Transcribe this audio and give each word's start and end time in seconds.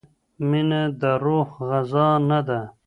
مینه 0.49 0.81
د 1.01 1.03
روح 1.23 1.47
غذا 1.69 2.07
نه 2.29 2.39
ده. 2.47 2.61